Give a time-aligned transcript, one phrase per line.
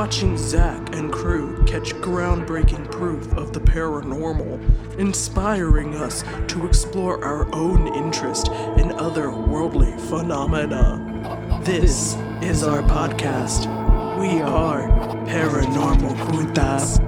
[0.00, 7.54] Watching Zak and crew catch groundbreaking proof of the paranormal, inspiring us to explore our
[7.54, 11.60] own interest in otherworldly phenomena.
[11.64, 13.66] This is our podcast.
[14.18, 14.88] We are
[15.26, 16.98] Paranormal Putas.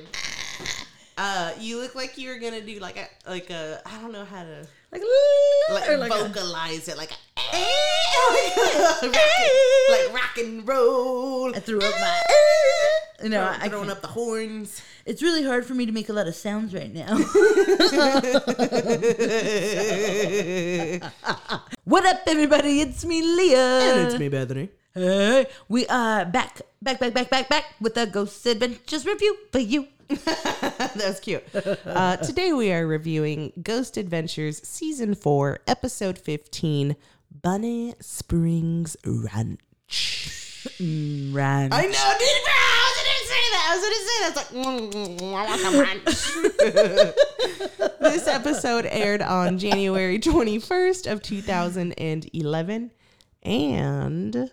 [1.23, 4.25] Uh, you look like you were gonna do like a like a I don't know
[4.25, 5.03] how to Like,
[5.69, 9.29] like, or like a- vocalize it like a eh, eh, like, rock,
[9.91, 11.55] like rock and roll.
[11.55, 12.21] I threw up my.
[13.21, 14.81] You know, I, I throwing can't- up the horns.
[15.05, 17.15] It's really hard for me to make a lot of sounds right now.
[21.85, 22.81] what up, everybody?
[22.81, 23.93] It's me, Leah.
[23.93, 24.69] And it's me, Bethany.
[24.95, 29.59] Hey, we are back, back, back, back, back, back with a Ghost Adventures review for
[29.59, 29.85] you.
[30.95, 31.43] That's cute.
[31.85, 36.97] Uh, today we are reviewing Ghost Adventures Season 4, Episode 15,
[37.31, 39.59] Bonnie Springs Ranch.
[40.79, 41.69] Mm, right.
[41.71, 41.97] I know, dude.
[42.51, 43.63] I was gonna say that.
[43.67, 44.47] I was gonna say that.
[44.51, 45.63] Mm, mm, I was
[47.99, 52.91] like, this episode aired on January 21st of 2011,
[53.43, 54.51] and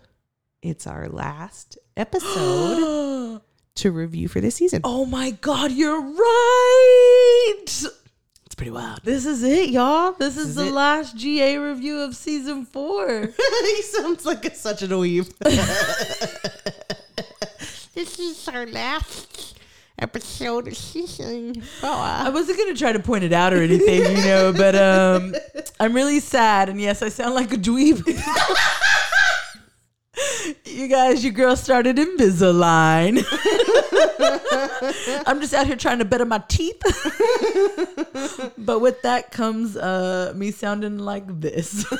[0.61, 3.41] it's our last episode
[3.79, 4.81] to review for this season.
[4.83, 7.55] oh my God, you're right.
[7.57, 8.99] it's pretty wild.
[9.03, 10.11] This is it, y'all.
[10.13, 10.73] This is, is the it.
[10.73, 13.29] last GA review of season four.
[13.61, 15.31] he sounds like a, such an weave.
[15.43, 16.39] this
[18.19, 19.57] is our last
[19.97, 21.89] episode of season four.
[21.89, 25.33] I wasn't gonna try to point it out or anything, you know, but um,
[25.79, 28.05] I'm really sad, and yes, I sound like a dweeb.
[30.65, 33.23] you guys, your girl started Invisalign.
[35.25, 36.81] I'm just out here trying to better my teeth,
[38.57, 41.85] but with that comes uh, me sounding like this.
[41.91, 41.95] I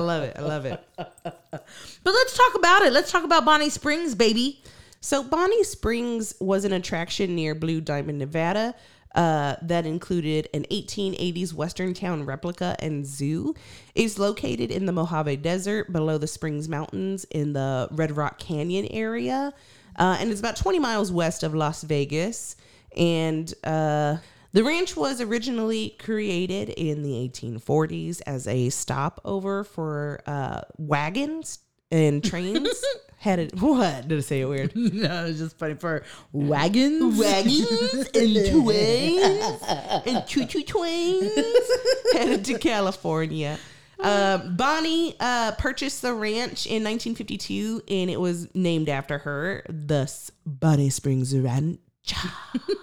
[0.00, 0.36] love it.
[0.36, 0.82] I love it.
[0.96, 1.66] But
[2.04, 2.92] let's talk about it.
[2.92, 4.62] Let's talk about Bonnie Springs, baby.
[5.00, 8.74] So Bonnie Springs was an attraction near Blue Diamond, Nevada.
[9.14, 13.54] Uh, that included an 1880s Western town replica and zoo.
[13.94, 18.86] It's located in the Mojave Desert below the Springs Mountains in the Red Rock Canyon
[18.90, 19.54] area.
[19.98, 22.56] Uh, and it's about 20 miles west of Las Vegas.
[22.96, 24.18] And uh,
[24.52, 31.58] the ranch was originally created in the 1840s as a stopover for uh, wagons
[31.90, 32.82] and trains.
[33.18, 34.08] Headed what?
[34.08, 34.72] Did I say it weird?
[34.76, 37.18] no, it's just funny for wagons.
[37.18, 39.62] wagons and twins
[40.06, 41.32] and choo choo twins
[42.12, 43.58] headed to California.
[43.98, 50.30] Um, Bonnie uh, purchased the ranch in 1952 and it was named after her, thus
[50.44, 51.78] Bonnie Springs Ranch.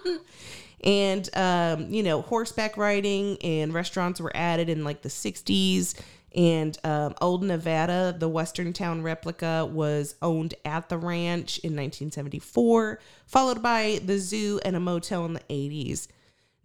[0.84, 5.94] and, um, you know, horseback riding and restaurants were added in like the 60s.
[6.34, 12.98] And um, Old Nevada, the Western town replica, was owned at the ranch in 1974,
[13.26, 16.08] followed by the zoo and a motel in the 80s.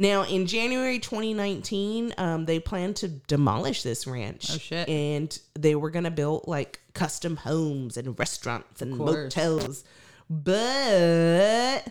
[0.02, 4.50] Now, in January 2019, um, they planned to demolish this ranch.
[4.50, 4.88] Oh, shit.
[4.88, 9.12] And they were going to build like custom homes and restaurants and course.
[9.36, 9.84] motels.
[10.30, 11.82] But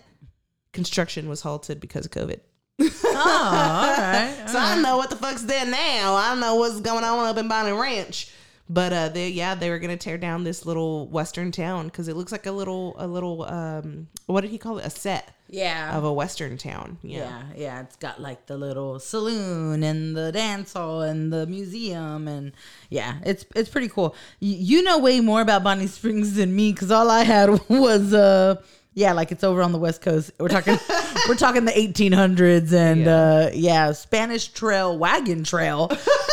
[0.73, 2.41] construction was halted because of COVID.
[2.81, 4.35] Oh, right.
[4.49, 6.15] So I don't know what the fuck's there now.
[6.15, 8.33] I don't know what's going on up in Bonnie Ranch.
[8.71, 12.17] But uh, they yeah they were gonna tear down this little western town because it
[12.17, 15.97] looks like a little a little um what did he call it a set Yeah.
[15.97, 20.31] of a western town yeah, Yeah, yeah, it's got like the little saloon and the
[20.31, 22.53] dance hall and the museum and
[22.91, 24.15] yeah, it's it's pretty cool.
[24.43, 28.13] Y- you know way more about Bonnie Springs than me because all I had was
[28.13, 28.57] uh
[28.99, 30.33] yeah, like it's over on the west coast.
[30.41, 30.77] We're talking
[31.29, 33.15] we're talking the 1800s and Yeah.
[33.15, 35.89] uh yeah, Spanish Trail wagon trail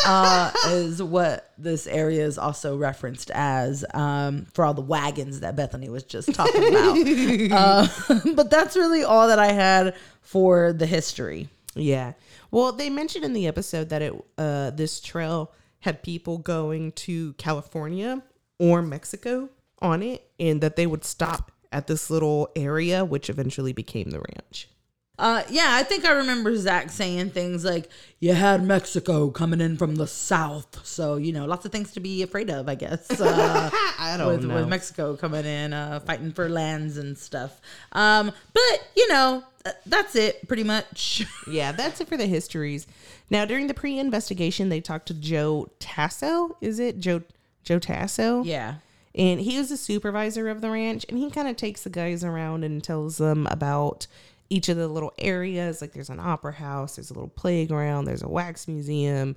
[0.05, 5.55] uh is what this area is also referenced as um for all the wagons that
[5.55, 6.97] Bethany was just talking about.
[7.51, 11.49] uh, but that's really all that I had for the history.
[11.75, 12.13] Yeah.
[12.51, 15.51] Well, they mentioned in the episode that it uh this trail
[15.81, 18.23] had people going to California
[18.57, 19.49] or Mexico
[19.83, 24.19] on it and that they would stop at this little area which eventually became the
[24.19, 24.69] ranch.
[25.17, 27.89] Uh, yeah, I think I remember Zak saying things like,
[28.19, 32.01] "You had Mexico coming in from the south, so you know, lots of things to
[32.01, 33.09] be afraid of." I guess.
[33.09, 33.69] Uh,
[33.99, 34.55] I don't with, know.
[34.55, 37.61] with Mexico coming in, uh, fighting for lands and stuff.
[37.93, 41.25] Um, but you know, th- that's it, pretty much.
[41.49, 42.85] yeah, that's it for the histories.
[43.29, 46.57] Now, during the pre-investigation, they talked to Joe Tasso.
[46.59, 47.21] Is it Joe
[47.63, 48.43] Joe Tasso?
[48.43, 48.75] yeah.
[49.15, 52.23] And he was the supervisor of the ranch and he kind of takes the guys
[52.23, 54.07] around and tells them about
[54.49, 58.23] each of the little areas like there's an opera house there's a little playground there's
[58.23, 59.35] a wax museum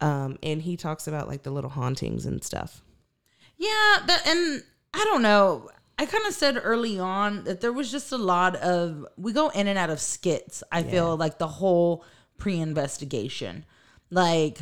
[0.00, 2.82] um, and he talks about like the little hauntings and stuff
[3.58, 4.62] Yeah, and
[4.94, 5.68] I don't know.
[5.98, 9.48] I kind of said early on that there was just a lot of we go
[9.48, 10.62] in and out of skits.
[10.70, 12.04] I feel like the whole
[12.38, 13.64] pre-investigation,
[14.08, 14.60] like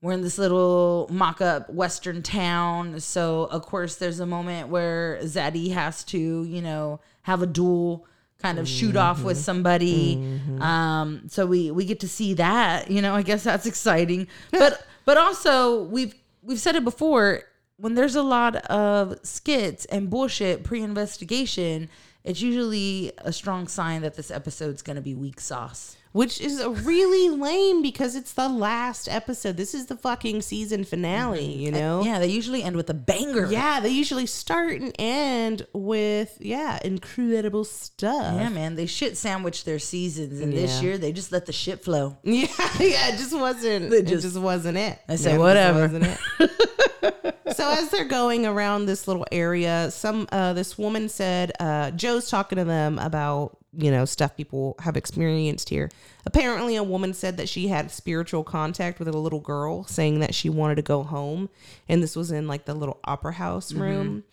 [0.00, 3.00] we're in this little mock-up western town.
[3.00, 8.06] So of course there's a moment where Zaddy has to, you know, have a duel,
[8.38, 10.14] kind of shoot off with somebody.
[10.60, 12.90] Um, so we we get to see that.
[12.90, 14.28] You know, I guess that's exciting.
[14.52, 17.42] But but also we've we've said it before
[17.76, 21.88] when there's a lot of skits and bullshit pre-investigation
[22.24, 26.64] it's usually a strong sign that this episode's going to be weak sauce which is
[26.66, 32.02] really lame because it's the last episode this is the fucking season finale you know
[32.04, 36.78] yeah they usually end with a banger yeah they usually start and end with yeah
[36.84, 41.46] incredible stuff yeah man they shit sandwich their seasons and this year they just let
[41.46, 42.46] the shit flow Yeah,
[42.78, 43.92] yeah, it just wasn't.
[43.92, 44.98] It just, wasn't it.
[45.08, 47.36] I said, Yeah, it "Whatever." wasn't it.
[47.56, 52.30] so as they're going around this little area, some uh, this woman said, uh, Joe's
[52.30, 55.90] talking to them about you know stuff people have experienced here.
[56.26, 60.34] Apparently, a woman said that she had spiritual contact with a little girl, saying that
[60.34, 61.48] she wanted to go home,
[61.88, 64.24] and this was in like the little opera house room,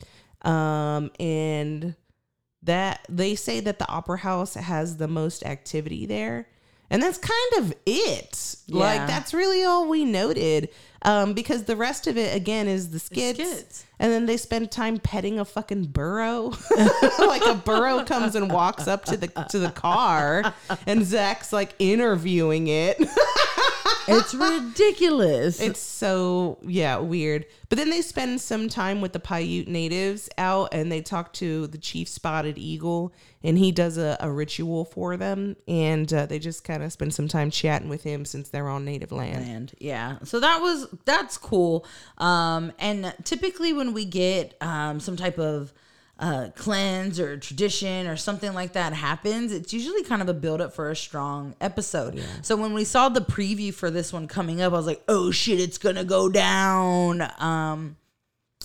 [0.42, 1.96] um, and
[2.64, 6.48] that they say that the opera house has the most activity there
[6.96, 8.56] and that's kind of it.
[8.70, 10.70] Like that's really all we noted.
[11.02, 13.86] Um because the rest of it again is the skits, skits.
[14.00, 16.54] and then they spend time petting a fucking burro.
[17.20, 20.54] Like a burro comes and walks up to the to the car
[20.88, 22.98] and zak's like interviewing it
[24.08, 25.60] it's ridiculous.
[25.60, 27.46] It's so yeah weird.
[27.70, 31.68] But then they spend some time with the paiute natives out and they talk to
[31.68, 33.14] the chief spotted eagle
[33.44, 37.14] and he does a, a ritual for them and uh, they just kind of spend
[37.14, 39.46] some time chatting with him since they're on native land.
[39.46, 40.18] Land yeah.
[40.24, 41.86] So that was that's cool.
[42.18, 45.74] Um and typically when we get um some type of
[46.18, 50.62] uh cleanse or tradition or something like that happens it's usually kind of a build
[50.62, 54.62] up for a strong episode so when we saw the preview for this one coming
[54.62, 57.98] up i was like oh shit it's gonna go down um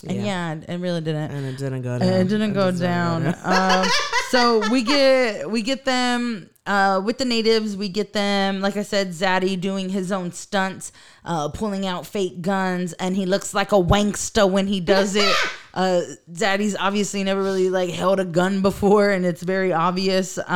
[0.07, 2.09] and yeah, it really didn't and it didn't go down.
[2.09, 3.35] And it didn't go down.
[3.45, 3.87] um,
[4.31, 7.77] so we get we get them uh, with the natives.
[7.77, 10.93] We get them, like I said, Zaddy doing his own stunts,
[11.25, 15.35] uh, pulling out fake guns, and he looks like a wankster when he does it.
[15.75, 16.01] uh,
[16.33, 20.39] Zaddy's obviously never really like held a gun before, and it's very obvious.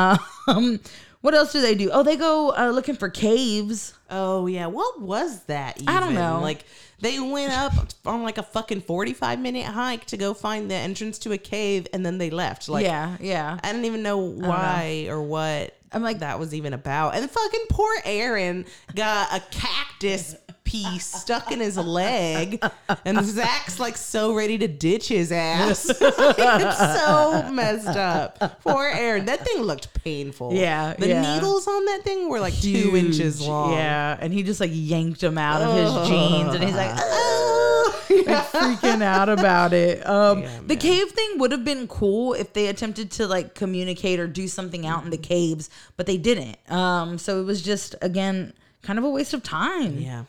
[0.47, 0.79] Um,
[1.23, 1.89] what else do they do?
[1.91, 3.95] Oh, they go uh, looking for caves.
[4.11, 6.39] oh yeah what was that I don't know.
[6.43, 6.67] like
[7.01, 7.73] they went up
[8.05, 11.87] on like a fucking 45 minute hike to go find the entrance to a cave
[11.95, 13.59] and then they left like yeah, yeah.
[13.63, 17.15] I don't even know why or what I'm like- that was even about.
[17.15, 20.37] And fucking poor Aaron got a cactus
[20.75, 22.61] piece stuck in his leg,
[23.05, 25.89] and Zak's like so ready to ditch his ass.
[26.01, 28.61] it's so messed up.
[28.63, 29.27] Poor Aaron.
[29.27, 30.53] That thing looked painful.
[30.53, 31.35] Yeah, the yeah.
[31.35, 33.75] needles on that thing were like two inches long.
[33.75, 38.01] Yeah, and he just like yanked him out of his jeans, and he's like, Oh.
[38.09, 40.05] freaking out about it.
[40.07, 44.19] Um, Yeah, the cave thing would have been cool if they attempted to like communicate
[44.21, 46.59] or do something out in the caves, but they didn't.
[46.71, 48.53] Um, so it was just again
[48.83, 49.99] kind of a waste of time.
[49.99, 50.25] yeah.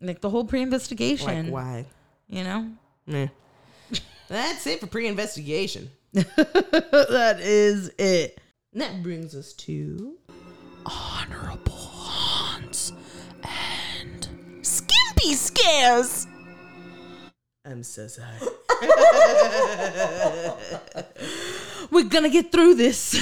[0.00, 1.44] Like the whole pre-investigation.
[1.44, 1.86] Like why?
[2.28, 2.70] You know,
[3.06, 3.28] Meh.
[4.28, 5.90] That's it for pre-investigation.
[6.12, 8.40] that is it.
[8.72, 10.16] And that brings us to
[10.86, 12.92] honorable haunts
[13.42, 14.28] and
[14.62, 16.26] skimpy scares.
[17.70, 18.28] I'm so sorry.
[21.90, 23.14] We're gonna get through this.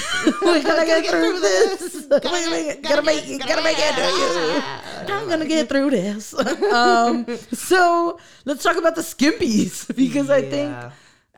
[0.43, 2.07] We're gonna get through this.
[2.07, 2.83] Gotta make it.
[2.83, 3.41] Gotta make it.
[3.41, 5.11] Gotta make it.
[5.11, 6.35] I'm gonna get through this.
[6.35, 10.75] Um, so let's talk about the skimpies because I think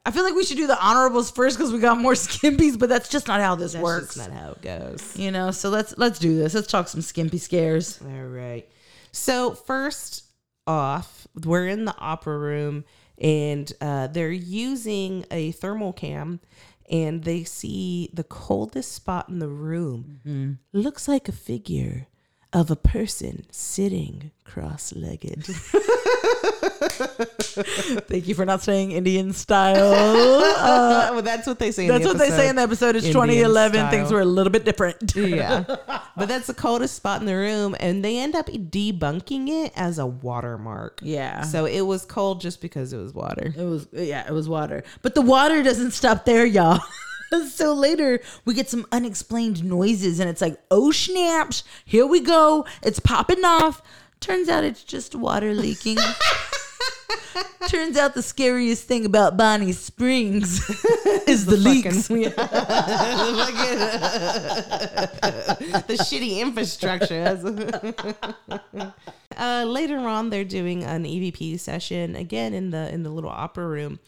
[0.05, 2.89] I feel like we should do the honorables first because we got more skimpies, but
[2.89, 4.15] that's just not how this That's works.
[4.17, 5.17] just not how it goes.
[5.17, 6.55] you know, so let's let's do this.
[6.55, 8.01] Let's talk some skimpy scares.
[8.03, 8.69] All right.
[9.13, 10.25] So first
[10.67, 12.85] off, we're in the opera room
[13.21, 16.41] and uh, they're using a thermal cam
[16.91, 20.59] and they see the coldest spot in the room.
[20.73, 22.09] Looks like a figure
[22.53, 25.45] of a person sitting cross-legged.
[28.09, 29.93] Thank you for not saying Indian style.
[29.93, 31.85] Uh, well, that's what they say.
[31.85, 32.97] in that's the what they say in the episode.
[32.97, 33.09] episode.
[33.09, 33.91] It's Indian 2011.
[33.91, 35.15] Things were a little bit different.
[35.17, 35.65] yeah.
[36.17, 37.77] But that's the coldest spot in the room.
[37.79, 41.01] And they end up debunking it as a watermark.
[41.03, 41.43] Yeah.
[41.43, 43.55] So it was cold just because it was water.
[43.57, 44.83] It was yeah, it was water.
[45.03, 46.81] But the water doesn't stop there, y'all.
[47.49, 52.67] so later we get some unexplained noises and it's like, "Oh snaps, here we go.
[52.83, 53.83] It's popping off."
[54.21, 55.97] Turns out it's just water leaking.
[57.69, 60.61] Turns out the scariest thing about Bonnie Springs
[61.27, 62.09] is the, leaks.
[62.09, 62.35] the
[66.01, 67.39] shitty infrastructure.
[69.37, 73.67] uh, later on, they're doing an EVP session again in the in the little opera
[73.67, 74.01] room,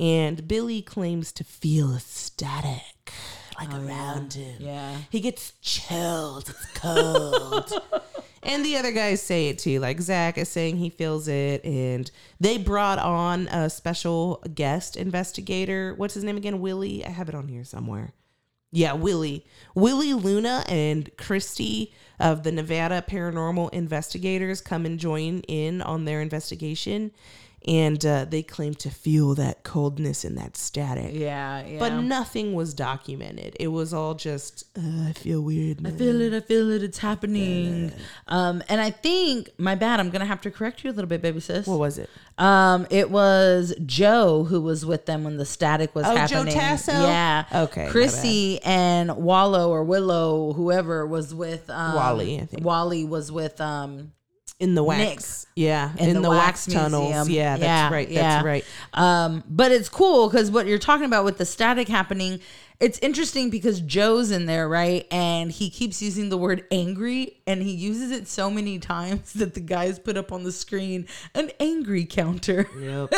[0.00, 3.12] and Billy claims to feel a static
[3.60, 4.56] like oh, around him.
[4.58, 4.96] Yeah.
[5.10, 6.48] He gets chilled.
[6.48, 7.70] It's cold.
[8.42, 9.78] and the other guys say it too.
[9.78, 11.62] Like Zak is saying he feels it.
[11.62, 15.94] And they brought on a special guest investigator.
[15.94, 16.60] What's his name again?
[16.60, 17.04] Willie.
[17.04, 18.14] I have it on here somewhere.
[18.72, 19.44] Yeah, Willie.
[19.74, 26.22] Willie Luna and Christy of the Nevada Paranormal Investigators come and join in on their
[26.22, 27.10] investigation.
[27.68, 31.10] And uh, they claim to feel that coldness and that static.
[31.12, 31.78] Yeah, yeah.
[31.78, 33.54] But nothing was documented.
[33.60, 35.86] It was all just, uh, I feel weird.
[35.86, 36.32] I feel it.
[36.32, 36.82] I feel it.
[36.82, 37.92] It's happening.
[38.28, 40.00] Um, and I think my bad.
[40.00, 41.66] I'm gonna have to correct you a little bit, baby sis.
[41.66, 42.08] What was it?
[42.38, 46.38] Um, it was Joe who was with them when the static was happening.
[46.38, 46.50] Oh, Joe.
[46.50, 46.92] Tasso?
[46.92, 47.44] Yeah.
[47.52, 52.64] Okay, Chrissy and Wallow or Willow, whoever was with um, Wally, I think.
[52.64, 54.12] Wally was with um
[54.60, 55.46] In the wax.
[55.56, 55.92] Yeah.
[55.98, 57.10] in, In, the, wax, tunnels.
[57.12, 57.28] museum.
[57.34, 58.08] Yeah, that's right.
[58.08, 58.64] That's right.
[58.94, 62.40] Um, but it's cool because what you're talking about with the static happening,
[62.78, 65.06] it's interesting because Joe's in there, right?
[65.10, 69.54] And he keeps using the word angry and he uses it so many times that
[69.54, 72.68] the guys put up on the screen an angry counter.
[72.78, 73.14] Yep.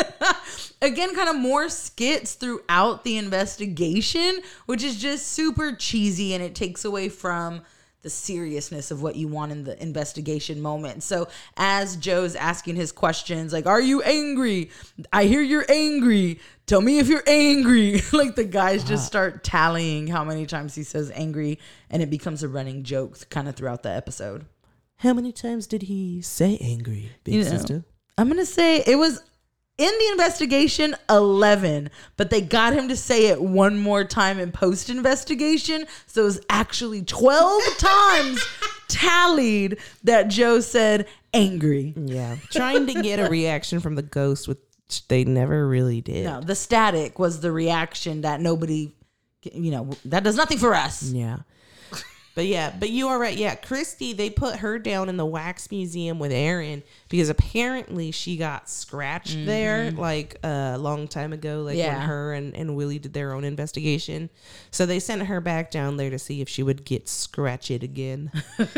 [0.81, 6.55] Again, kind of more skits throughout the investigation, which is just super cheesy and it
[6.55, 7.61] takes away from
[8.03, 11.01] the seriousness of what you want in the investigation moment.
[11.01, 14.69] So as Joe's asking his questions, like, "Are you angry?
[15.11, 16.39] I hear you're angry.
[16.67, 19.07] Tell me if you're angry." like the guys just uh-huh.
[19.07, 23.47] start tallying how many times he says angry, and it becomes a running joke kind
[23.47, 24.45] of throughout the episode.
[24.97, 27.83] How many times did he say angry, big You know, sister?
[28.17, 29.21] I'm gonna say it was
[29.77, 34.51] in the investigation 11, but they got him to say it one more time in
[34.51, 38.43] post investigation, so it was actually 12 times
[38.87, 41.93] tallied that Joe said angry.
[41.97, 42.35] Yeah.
[42.51, 44.59] Trying to get a reaction from the ghost, which
[45.07, 46.25] they never really did.
[46.25, 48.93] No, the static was the reaction that nobody,
[49.41, 51.03] you know, that does nothing for us.
[51.03, 51.37] Yeah.
[52.35, 53.37] But yeah, but you are right.
[53.37, 58.37] Yeah, Christy, they put her down in the wax museum with Aaron because apparently she
[58.37, 62.07] got scratched there like a long time ago, like when Mm-hmm.
[62.07, 64.29] Her and, and Willie did their own investigation.
[64.71, 68.31] So they sent her back down there to see if she would get scratched again.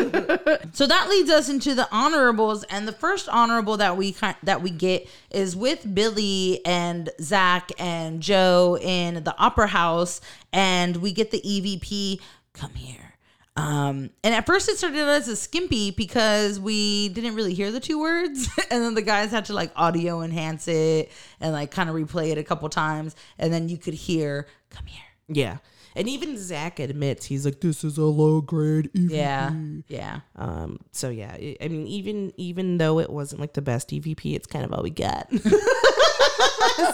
[0.73, 4.69] So that leads us into the honorables, and the first honorable that we that we
[4.69, 10.19] get is with Billy and Zak and Joe in the Opera House,
[10.51, 12.19] and we get the EVP.
[12.53, 13.14] Come here.
[13.57, 17.79] Um, and at first it started as a skimpy because we didn't really hear the
[17.79, 21.89] two words, and then the guys had to like audio enhance it and like kind
[21.89, 25.57] of replay it a couple times, and then you could hear "Come here." yeah.
[25.97, 29.11] And even Zak admits he's like, this is a low grade EVP.
[29.11, 29.53] Yeah,
[29.87, 30.19] yeah.
[30.35, 34.45] Um, so yeah, I mean, even even though it wasn't like the best EVP, it's
[34.45, 35.31] kind of all we got.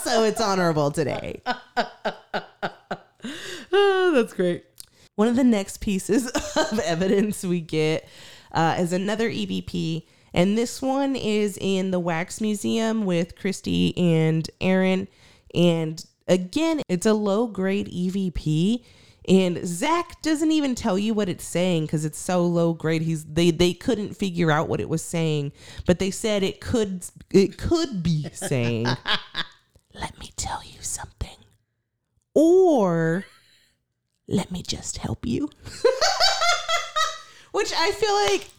[0.04, 1.42] so it's honorable today.
[3.74, 4.66] Oh, that's great.
[5.16, 8.08] One of the next pieces of evidence we get
[8.52, 14.50] uh, is another EVP, and this one is in the Wax Museum with Christy and
[14.62, 15.08] Aaron.
[15.54, 18.84] And again, it's a low grade EVP.
[19.28, 23.04] And Zak doesn't even tell you what it's saying because it's so low grade.
[23.04, 25.52] He's they they couldn't figure out what it was saying,
[25.86, 28.88] but they said it could it could be saying,
[29.94, 31.38] "Let me tell you something,"
[32.34, 33.26] or
[34.32, 35.50] let me just help you.
[37.52, 38.50] Which I feel like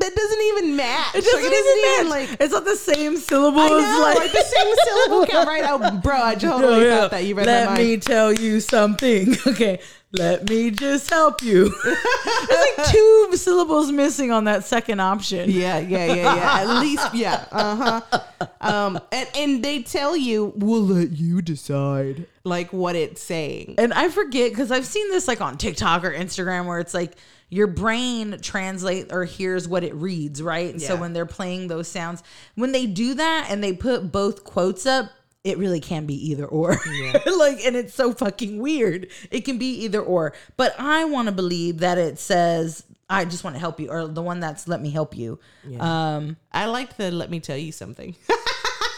[0.00, 1.14] that doesn't even match.
[1.14, 4.32] It doesn't, Like, even like like it's not the same syllable I know, like, like,
[4.32, 5.62] the same syllable count, right?
[5.66, 7.00] Oh, bro, I totally yeah.
[7.00, 7.88] thought that you read Let my mind.
[7.88, 9.36] me tell you something.
[9.46, 9.80] Okay,
[10.12, 11.74] Let me just help you.
[11.84, 15.50] There's like two syllables missing on that second option.
[15.50, 16.60] Yeah, yeah, yeah, yeah.
[16.60, 17.44] At least, yeah.
[17.50, 18.46] Uh huh.
[18.60, 23.74] Um, and and they tell you we'll let you decide like what it's saying.
[23.78, 27.14] And I forget because I've seen this like on TikTok or Instagram where it's like
[27.50, 30.70] your brain translate or hears what it reads, right?
[30.70, 32.22] And so when they're playing those sounds,
[32.54, 35.10] when they do that and they put both quotes up,
[35.44, 36.72] it really can be either or.
[37.26, 39.08] like, and it's so fucking weird.
[39.30, 40.34] It can be either or.
[40.56, 44.06] But I want to believe that it says, I just want to help you, or
[44.06, 45.38] the one that's let me help you.
[45.80, 48.14] Um, I like the let me tell you something.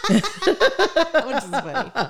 [0.09, 1.91] Which is funny.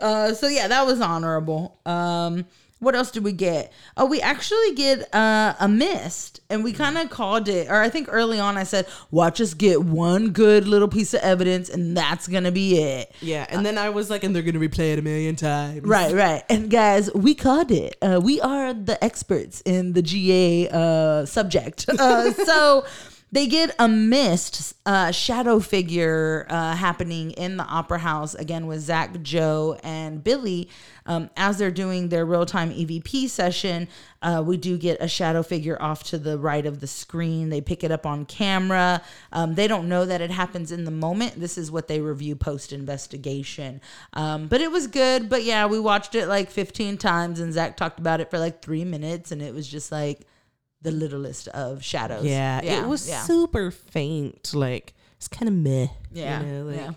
[0.00, 1.78] Uh, so yeah, that was honorable.
[1.86, 2.44] Um,
[2.80, 3.72] what else did we get?
[3.96, 7.68] Oh, we actually get uh, a mist, and we kind of called it.
[7.68, 11.20] Or I think early on, I said, "Watch us get one good little piece of
[11.20, 14.58] evidence, and that's gonna be it." Yeah, and then I was like, and they're gonna
[14.58, 15.82] replay it a million times.
[15.82, 16.42] Right, right.
[16.48, 17.96] And guys, we called it.
[18.00, 21.86] Uh, we are the experts in the GA uh, subject.
[21.88, 22.86] Uh, so
[23.32, 28.80] they get a mist uh, shadow figure uh, happening in the opera house again with
[28.80, 30.68] Zak, Joe, and Billy.
[31.06, 33.88] Um, as they're doing their real time EVP session,
[34.22, 37.48] uh, we do get a shadow figure off to the right of the screen.
[37.48, 39.02] They pick it up on camera.
[39.32, 41.40] Um, they don't know that it happens in the moment.
[41.40, 43.80] This is what they review post investigation.
[44.12, 45.28] Um, but it was good.
[45.28, 48.60] But yeah, we watched it like 15 times, and Zak talked about it for like
[48.60, 50.26] three minutes, and it was just like
[50.82, 52.24] the littlest of shadows.
[52.24, 53.22] Yeah, it was yeah.
[53.22, 54.52] super faint.
[54.54, 55.88] Like it's kind of meh.
[56.12, 56.92] Yeah, You know, like, yeah.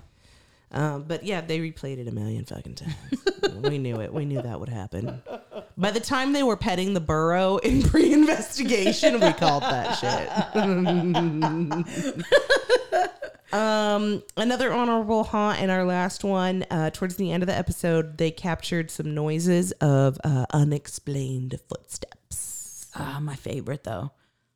[0.74, 2.96] Um, but yeah, they replayed it a million fucking times.
[3.62, 4.12] we knew it.
[4.12, 5.22] We knew that would happen.
[5.78, 10.30] By the time they were petting the burrow in pre-investigation, we called that shit.
[13.54, 16.66] um, another honorable haunt and our last one.
[16.72, 22.23] Uh, towards the end of the episode, they captured some noises of uh, unexplained footsteps.
[22.96, 24.12] Ah, my favorite though.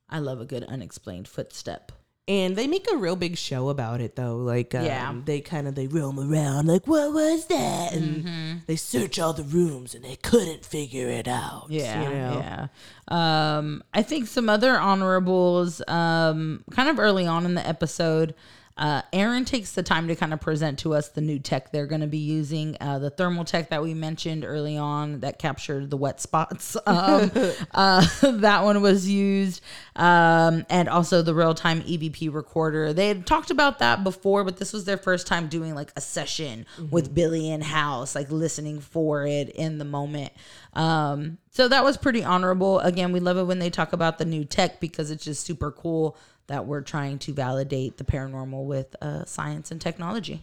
[0.09, 1.91] I love a good unexplained footstep.
[2.29, 4.35] And they make a real big show about it, though.
[4.35, 5.15] Like, um, Yeah.
[5.23, 7.93] they kind of they roam around, like, what was that?
[7.93, 8.57] And Mm-hmm.
[8.67, 11.67] they search all the rooms, and they couldn't figure it out.
[11.69, 12.39] Yeah, you know?
[12.39, 12.67] yeah.
[13.07, 18.35] Um, I think some other honorables, um, kind of early on in the episode,
[18.77, 21.87] uh, Aaron takes the time to kind of present to us the new tech they're
[21.87, 22.77] going to be using.
[22.79, 26.75] Uh, the thermal tech that we mentioned early on that captured the wet spots.
[26.87, 27.31] Um,
[27.73, 28.07] uh,
[28.39, 29.61] that one was used.
[29.95, 32.93] Um, and also the real time EVP recorder.
[32.93, 36.01] They had talked about that before, but this was their first time doing like a
[36.01, 40.31] session with Billy in house, like listening for it in the moment.
[40.73, 42.79] Um, so that was pretty honorable.
[42.79, 45.71] Again, we love it when they talk about the new tech because it's just super
[45.71, 50.41] cool that we're trying to validate the paranormal with uh, science and technology.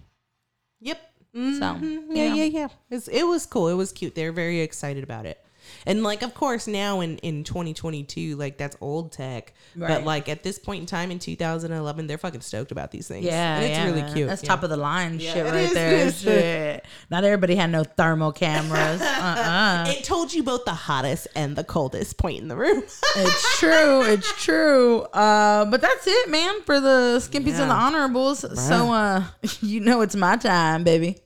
[0.80, 1.00] Yep.
[1.34, 2.14] So Mm-hmm.
[2.14, 2.68] Yeah, yeah, yeah.
[2.90, 3.68] It's, it was cool.
[3.68, 4.14] It was cute.
[4.14, 5.44] They're very excited about it.
[5.86, 9.52] And like, of course, now in in 2022, like that's old tech.
[9.76, 13.24] But like at this point in time in 2011, they're fucking stoked about these things.
[13.26, 14.28] Yeah, and it's yeah, really cute.
[14.28, 14.48] That's Yeah.
[14.48, 16.12] top of the line shit it right is, there.
[16.12, 16.84] Shit.
[17.10, 19.00] Not everybody had no thermal cameras.
[19.00, 19.84] uh-uh.
[19.88, 22.82] It told you both the hottest and the coldest point in the room.
[23.16, 24.02] It's true.
[24.02, 25.02] It's true.
[25.02, 27.86] Uh, but that's it, man, for the skimpies and the Yeah.
[27.86, 28.40] honorables.
[28.60, 29.24] So uh,
[29.60, 31.18] you know it's my time, baby.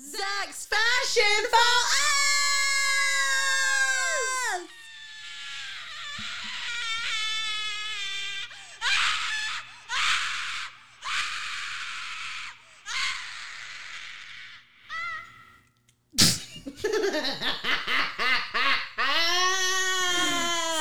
[0.00, 2.18] Zak's fashion for us.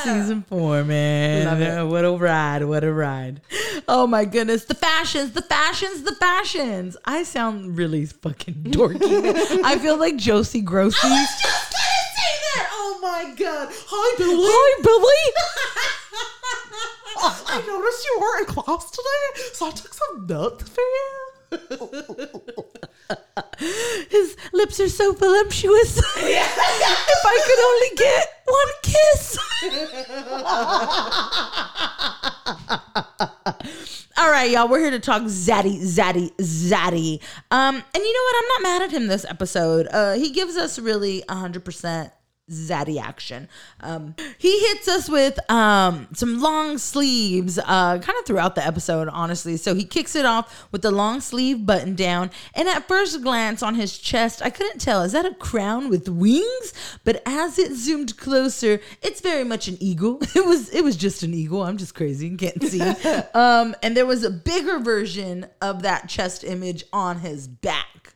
[0.03, 1.89] Season four, man.
[1.89, 2.63] What a ride.
[2.63, 3.26] What a ride.
[3.89, 4.65] Oh my goodness.
[4.65, 6.97] The fashions, the fashions, the fashions.
[7.06, 9.62] I sound really fucking dorky.
[9.63, 10.97] I feel like Josie Grossie.
[11.04, 12.67] I was just gonna say that.
[12.73, 13.69] Oh my god.
[13.71, 14.36] Hi, Billy.
[14.39, 15.34] Hi, Billy.
[17.50, 21.32] I noticed you weren't in class today, so I took some notes for you.
[24.10, 25.97] His lips are so voluptuous.
[25.97, 29.38] if I could only get one kiss.
[34.17, 34.67] All right, y'all.
[34.67, 37.21] We're here to talk Zaddy, Zaddy, Zaddy.
[37.51, 38.36] Um, and you know what?
[38.36, 39.88] I'm not mad at him this episode.
[39.91, 42.12] Uh, he gives us really 100%
[42.49, 43.49] Zaddy action.
[43.81, 49.10] Um, he hits us with um, some long sleeves, uh, kind of throughout the episode,
[49.10, 49.57] honestly.
[49.57, 53.62] So he kicks it off with the long sleeve button down, and at first glance
[53.62, 56.73] on his chest, I couldn't tell is that a crown with wings?
[57.03, 60.21] But as it zoomed closer, it's very much an eagle.
[60.38, 61.63] It was it was just an eagle.
[61.63, 62.79] I'm just crazy and can't see.
[63.33, 68.07] um, and there was a bigger version of that chest image on his back.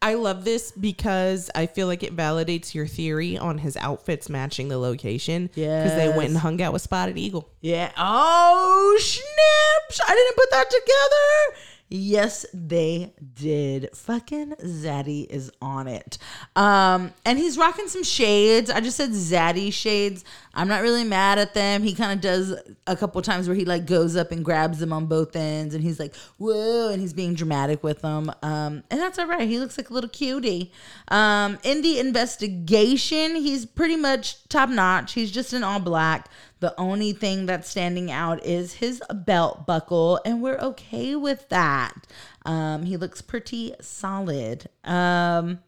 [0.00, 4.68] I love this because I feel like it validates your theory on his outfits matching
[4.68, 5.50] the location.
[5.54, 5.82] Yeah.
[5.82, 7.48] Because they went and hung out with Spotted Eagle.
[7.60, 7.90] Yeah.
[7.96, 10.00] Oh, snaps.
[10.08, 11.62] I didn't put that together.
[11.90, 13.88] Yes, they did.
[13.94, 16.18] Fucking Zaddy is on it.
[16.54, 18.70] Um, and he's rocking some shades.
[18.70, 20.22] I just said Zaddy shades.
[20.52, 21.82] I'm not really mad at them.
[21.82, 22.54] He kind of does
[22.86, 25.82] a couple times where he like goes up and grabs them on both ends and
[25.82, 28.30] he's like, whoa, and he's being dramatic with them.
[28.42, 29.48] Um, and that's all right.
[29.48, 30.72] He looks like a little cutie.
[31.08, 35.14] Um, in the investigation, he's pretty much top notch.
[35.14, 36.28] He's just in all black.
[36.60, 42.06] The only thing that's standing out is his belt buckle, and we're okay with that.
[42.44, 44.68] Um, he looks pretty solid.
[44.84, 45.60] Um,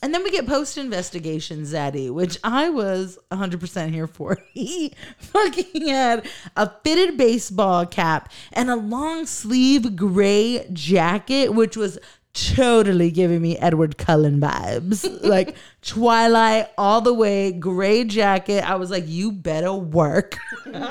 [0.00, 4.38] and then we get post investigation Zaddy, which I was 100% here for.
[4.52, 11.98] He fucking had a fitted baseball cap and a long sleeve gray jacket, which was
[12.34, 15.06] totally giving me Edward Cullen vibes.
[15.22, 18.68] like Twilight all the way, gray jacket.
[18.68, 20.36] I was like, you better work.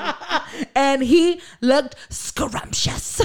[0.74, 3.20] and he looked scrumptious.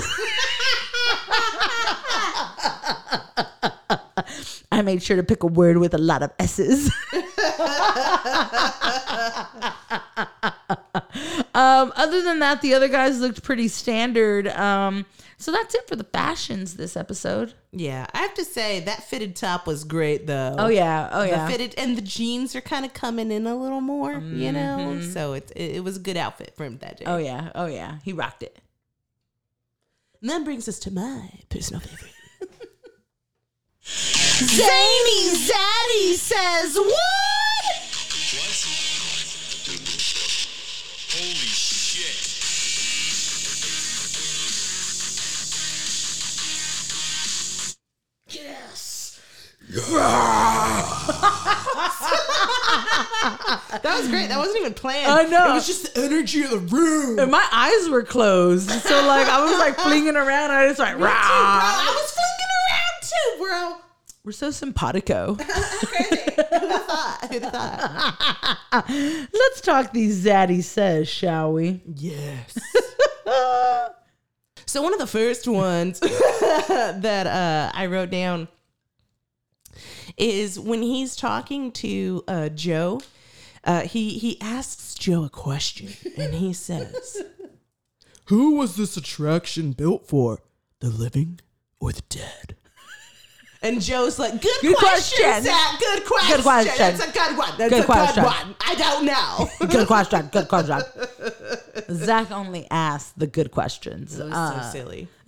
[4.72, 6.92] I made sure to pick a word with a lot of S's.
[11.54, 14.48] um, other than that, the other guys looked pretty standard.
[14.48, 15.06] Um,
[15.38, 17.54] so that's it for the fashions this episode.
[17.72, 20.56] Yeah, I have to say that fitted top was great though.
[20.58, 21.48] Oh yeah, oh The yeah.
[21.48, 24.78] fitted and the jeans are kind of coming in a little more, you know.
[24.80, 25.12] Mm-hmm.
[25.12, 27.06] So it, it it was a good outfit for him that day.
[27.08, 27.98] oh yeah, oh yeah.
[28.04, 28.58] He rocked it.
[30.22, 32.12] And that brings us to my personal favorite.
[33.84, 36.76] Zany Zaddy says?
[36.78, 37.33] What?
[53.82, 54.28] That was great.
[54.30, 55.12] That wasn't even planned.
[55.12, 55.52] I know.
[55.52, 57.18] It was just the energy of the room.
[57.20, 60.52] And my eyes were closed, so like I was like flinging around.
[60.52, 61.10] I was like, Bro.
[61.12, 63.82] I was flinging around too, bro.
[64.24, 65.34] We're so simpatico.
[67.34, 68.86] Who'd have thought?
[68.90, 71.82] Let's talk these Zaddy says, shall we?
[71.96, 72.58] Yes.
[74.66, 78.48] so one of the first ones that uh, I wrote down
[80.18, 83.02] is when he's talking to uh, Joe.
[83.64, 87.24] Uh, he he asks Joe a question, and he says,
[88.26, 90.40] Who was this attraction built for?
[90.80, 91.40] The living
[91.80, 92.56] or the dead?
[93.64, 95.44] And Joe's like, "Good, Good question, question.
[95.46, 95.80] Zak.
[95.80, 96.36] Good question.
[96.36, 96.74] Good question.
[96.78, 97.50] That's a good one.
[97.58, 98.24] That's Good a question.
[98.24, 98.56] good one.
[98.60, 100.28] I don't know." Good question.
[100.32, 100.80] Good question.
[102.06, 104.20] Zak only asked the good questions.
[104.20, 105.08] It was Uh, so silly.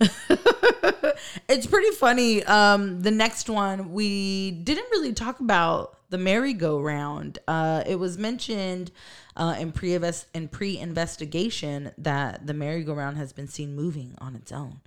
[1.48, 2.44] it's pretty funny.
[2.44, 7.38] Um, the next one we didn't really talk about the merry-go-round.
[7.48, 8.90] Uh, it was mentioned
[9.36, 9.94] uh, in pre
[10.34, 14.80] in pre-investigation that the merry-go-round has been seen moving on its own,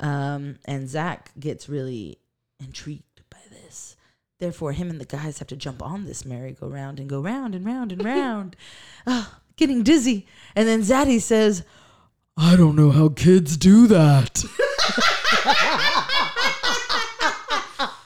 [0.00, 2.18] um, and Zak gets really
[2.62, 3.96] intrigued by this.
[4.38, 7.64] Therefore, him and the guys have to jump on this merry-go-round and go round and
[7.64, 8.56] round and round,
[9.06, 10.26] Ah, getting dizzy.
[10.56, 11.64] And then Zaddy says,
[12.36, 14.44] I don't know how kids do that.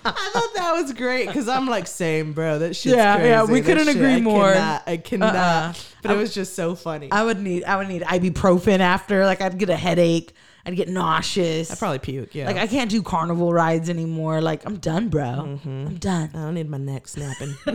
[0.09, 2.59] I thought that was great because I'm like, same, bro.
[2.61, 3.29] That shit's Yeah, crazy.
[3.29, 4.53] yeah, we That couldn't shit, agree I more.
[4.53, 5.35] Cannot, I cannot.
[5.35, 5.73] Uh-uh.
[6.03, 7.11] But it was just so funny.
[7.11, 9.25] I, I would need I would need ibuprofen after.
[9.27, 10.33] Like I'd get a headache.
[10.67, 11.71] I'd get nauseous.
[11.71, 12.35] I'd probably puke.
[12.35, 12.47] Yeah.
[12.47, 14.41] like I can't do carnival rides anymore.
[14.41, 15.59] Like I'm done, bro.
[15.65, 16.31] I'm done.
[16.35, 17.55] I don't need my neck snapping.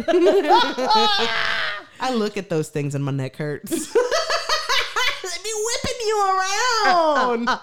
[2.04, 3.70] I look at those things and my neck hurts.
[3.94, 6.40] they be whipping you
[6.86, 7.50] around.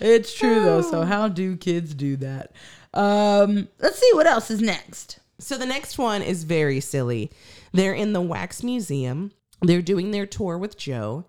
[0.00, 0.82] It's true though.
[0.82, 2.52] So how do kids do that?
[2.94, 5.18] Um, let's see what else is next.
[5.40, 7.30] so the next one is very silly.
[7.72, 9.32] They're in the Wax Museum.
[9.62, 11.24] They're doing their tour with Joe.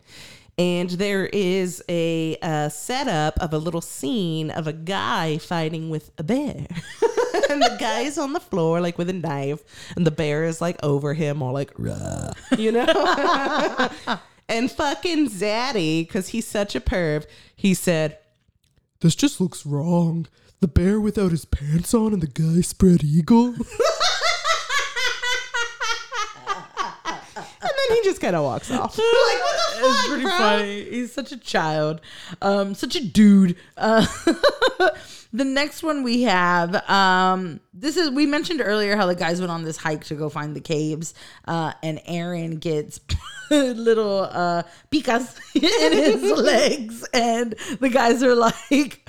[0.59, 6.11] And there is a, uh setup of a little scene of a guy fighting with
[6.17, 6.67] a bear.
[7.49, 9.63] and the guy is on the floor, like with a knife,
[9.95, 13.89] and the bear is like over him, all like, "Rah," you know?
[14.49, 18.17] and fucking Zaddy, because he's such a perv, he said,
[19.01, 20.27] This just looks wrong.
[20.59, 23.45] The bear without his pants on and the guy spread eagle.
[27.61, 28.97] and then he just kind of walks off.
[28.97, 30.31] like, what the fuck, It's pretty bro?
[30.37, 30.83] funny.
[30.89, 32.01] He's such a child,
[32.41, 33.55] um, such a dude.
[33.77, 34.05] Uh,
[35.33, 39.51] the next one we have, um, this is we mentioned earlier how the guys went
[39.51, 41.13] on this hike to go find the caves,
[41.47, 42.99] uh, and Aaron gets
[43.49, 49.05] little uh, picas in his legs, and the guys are like.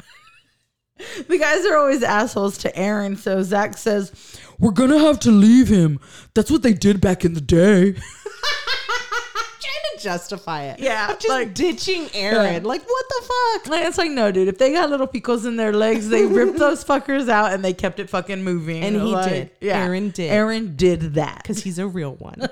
[1.28, 3.16] the guys are always assholes to Aaron.
[3.16, 5.98] So Zak says, We're gonna have to leave him.
[6.34, 7.94] That's what they did back in the day.
[9.61, 10.81] trying to justify it.
[10.81, 12.62] Yeah, I'm just like- ditching Aaron.
[12.62, 12.68] Yeah.
[12.68, 13.66] Like, what the fuck?
[13.68, 16.59] like, it's like, no, dude, if they got little picos in their legs, they ripped
[16.59, 18.83] those fuckers out and they kept it fucking moving.
[18.83, 19.29] And he Like,
[19.61, 19.68] did.
[19.70, 20.31] Aaron did.
[20.31, 21.38] Aaron did that.
[21.42, 22.40] Because he's a real one.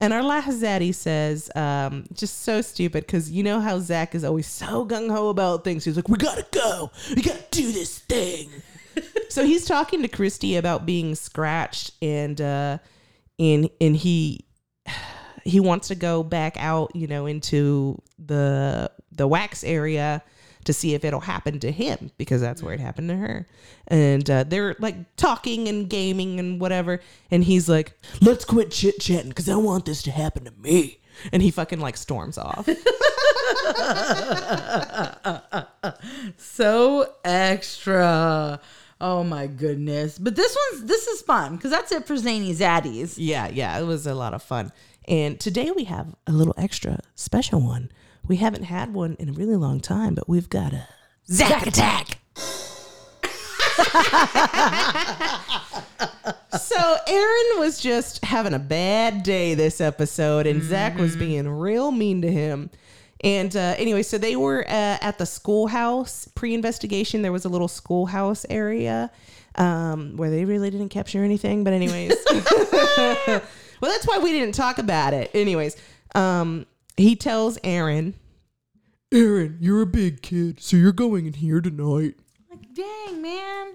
[0.00, 4.24] and our last Zaddy says, um, just so stupid, because you know how Zak is
[4.24, 5.84] always so gung ho about things.
[5.84, 6.90] He's like, we gotta go.
[7.14, 8.50] We gotta do this thing.
[9.30, 12.78] so he's talking to Christy about being scratched and uh
[13.42, 14.46] and and he
[15.44, 20.22] he wants to go back out, you know, into the the wax area
[20.64, 23.48] to see if it'll happen to him because that's where it happened to her.
[23.88, 27.00] And uh, they're like talking and gaming and whatever.
[27.30, 30.98] And he's like, "Let's quit chit chatting because I want this to happen to me."
[31.32, 32.66] And he fucking like storms off.
[36.36, 38.60] so extra.
[39.02, 40.16] Oh my goodness.
[40.16, 43.14] But this one's this is fun because that's it for Zany Zaddies.
[43.18, 44.70] Yeah, yeah, it was a lot of fun.
[45.08, 47.90] And today we have a little extra special one.
[48.28, 50.86] We haven't had one in a really long time, but we've got a
[51.28, 52.20] Zak Attack.
[56.60, 61.20] so Aaron was just having a bad day this episode, and Zak was mm-hmm.
[61.20, 62.70] being real mean to him.
[63.22, 67.22] And uh, anyway, so they were uh, at the schoolhouse pre-investigation.
[67.22, 69.10] There was a little schoolhouse area
[69.54, 71.62] um, where they really didn't capture anything.
[71.64, 73.42] But anyways, well,
[73.80, 75.30] that's why we didn't talk about it.
[75.34, 75.76] Anyways,
[76.14, 78.14] um, he tells Aaron,
[79.12, 82.14] Aaron, you're a big kid, so you're going in here tonight.
[82.50, 83.74] Like, dang, man.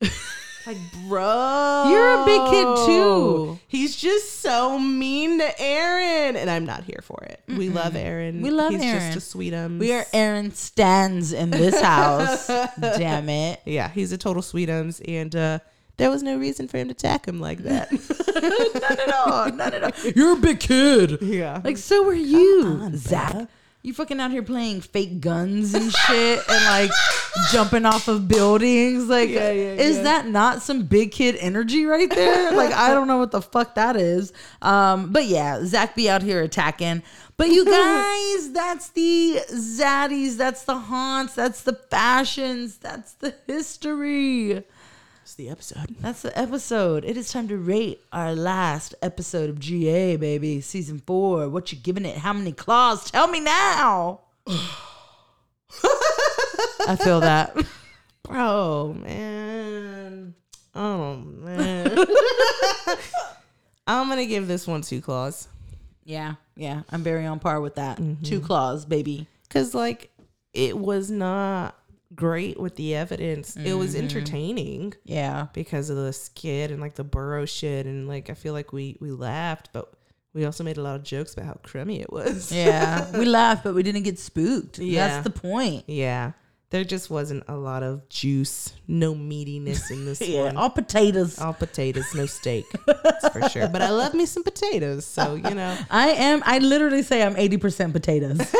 [0.66, 0.76] like,
[1.08, 3.58] bro, You're a big kid, too.
[3.66, 7.40] He's just so mean to Aaron, and I'm not here for it.
[7.48, 8.42] We love Aaron.
[8.42, 9.12] We love He's Aaron.
[9.12, 9.78] just a sweetums.
[9.78, 12.46] We are Aaron stands in this house.
[12.80, 13.60] Damn it.
[13.64, 15.58] Yeah, he's a total sweetums, and uh,
[15.96, 17.90] there was no reason for him to attack him like that.
[18.80, 19.52] Not at all.
[19.52, 20.12] Not at all.
[20.14, 21.18] You're a big kid.
[21.22, 23.48] yeah, Like, so were you, Zak.
[23.82, 26.90] You fucking out here playing fake guns and shit and like
[27.50, 29.08] jumping off of buildings.
[29.08, 32.52] Like, is that not some big kid energy right there?
[32.52, 34.34] Like, I don't know what the fuck that is.
[34.60, 37.02] Um, but yeah, Zak be out here attacking.
[37.38, 37.64] But you
[38.44, 44.62] guys, that's the zaddies, that's the haunts, that's the fashions, that's the history.
[45.30, 45.94] It's the episode.
[46.00, 47.04] That's the episode.
[47.04, 50.60] It is time to rate our last episode of GA, baby.
[50.60, 51.48] Season four.
[51.48, 52.16] What you giving it?
[52.16, 53.08] How many claws?
[53.12, 54.22] Tell me now.
[56.88, 57.56] I feel that.
[58.24, 60.34] Bro, man.
[60.74, 61.96] Oh man.
[63.86, 65.46] I'm gonna give this one two claws.
[66.04, 66.82] Yeah, yeah.
[66.90, 67.98] I'm very on par with that.
[67.98, 68.24] Mm-hmm.
[68.24, 69.28] Two claws, baby.
[69.48, 70.10] Cause like
[70.52, 71.76] it was not
[72.14, 73.56] great with the evidence.
[73.56, 74.04] It was Mm-hmm.
[74.04, 75.46] entertaining Yeah.
[75.52, 78.96] because of the skid and like the burrow shit and like I feel like we
[79.00, 79.92] we laughed, but
[80.32, 82.52] we also made a lot of jokes about how crummy it was.
[82.52, 83.10] Yeah.
[83.18, 84.78] we laughed, but we didn't get spooked.
[84.78, 85.08] Yeah.
[85.08, 85.84] That's the point.
[85.88, 86.32] Yeah.
[86.70, 90.44] There just wasn't a lot of juice, no meatiness in this Yeah.
[90.44, 90.56] one.
[90.56, 91.36] All potatoes.
[91.40, 92.64] All potatoes, no steak.
[92.86, 93.66] That's for sure.
[93.68, 95.04] But I love me some potatoes.
[95.04, 95.76] So, you know.
[95.90, 96.42] I am.
[96.46, 98.38] I literally say I'm 80% potatoes.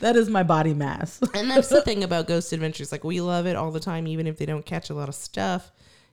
[0.00, 1.20] that is my body mass.
[1.34, 2.90] And that's the thing about Ghost Adventures.
[2.90, 5.14] Like, we love it all the time, even if they don't catch a lot of
[5.14, 5.70] stuff.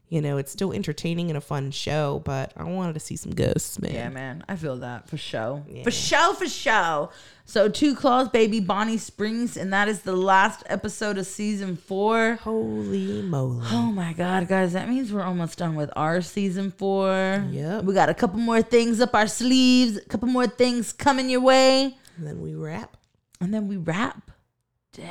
[0.09, 3.31] You know, it's still entertaining and a fun show, but I wanted to see some
[3.33, 3.93] ghosts, man.
[3.93, 4.43] Yeah, man.
[4.49, 5.63] I feel that for show.
[5.85, 7.11] For show, for show.
[7.51, 12.35] So, Two Claws, baby, Bonnie Springs, and that is the last episode of season four.
[12.35, 13.65] Holy moly.
[13.71, 17.45] Oh my God, guys, that means we're almost done with our season four.
[17.51, 17.83] Yep.
[17.83, 21.41] We got a couple more things up our sleeves, a couple more things coming your
[21.41, 22.95] way, And then we wrap.
[23.41, 24.31] and then we wrap.
[24.93, 25.09] Dang.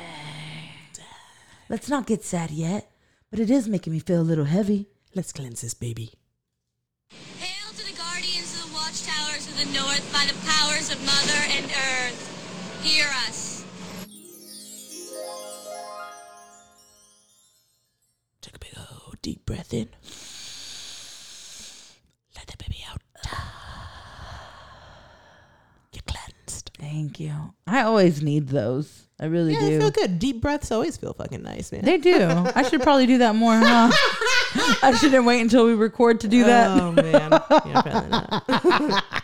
[1.69, 2.89] Let's not get sad yet,
[3.29, 4.87] but it is making me feel a little heavy.
[5.13, 6.13] Let's cleanse this baby.
[7.37, 11.39] Hail to the guardians of the watchtowers of the north by the powers of Mother
[11.51, 12.29] and Earth.
[12.83, 13.63] Hear us.
[18.41, 19.89] Take a big old deep breath in.
[22.35, 23.01] Let the baby out.
[25.91, 26.71] Get cleansed.
[26.79, 27.53] Thank you.
[27.67, 29.07] I always need those.
[29.19, 29.65] I really Yeah, do.
[29.69, 30.17] they feel good.
[30.17, 31.85] Deep breaths always feel fucking nice, man.
[31.85, 32.17] They do.
[32.55, 33.91] I should probably do that more, huh?
[34.83, 36.81] I shouldn't wait until we record to do that.
[36.81, 37.13] Oh man.
[37.13, 39.03] Yeah, probably not.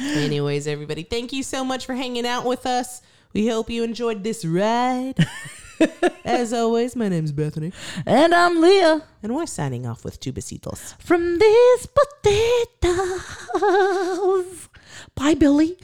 [0.00, 3.02] Anyways, everybody, thank you so much for hanging out with us.
[3.32, 5.14] We hope you enjoyed this ride.
[6.24, 7.72] As always, my name's Bethany,
[8.04, 11.00] And I'm Leah and we're signing off with two besitos.
[11.00, 12.98] from these potatoes.
[15.14, 15.78] Bye, Billy.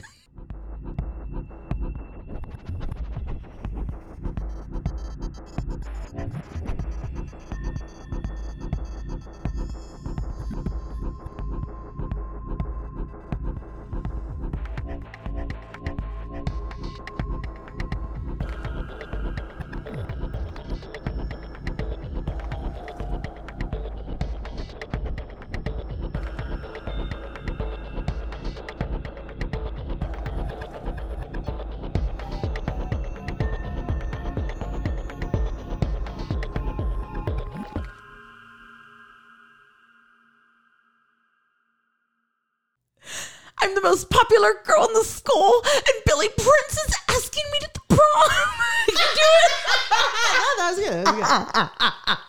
[43.75, 47.69] I'm the most popular girl in the school, and Billy Prince is asking me to
[47.73, 47.99] the prom.
[48.87, 49.51] you do it.
[50.57, 51.05] that was good.
[51.05, 51.23] That was good.
[51.23, 52.24] Uh-uh, uh-uh, uh-uh.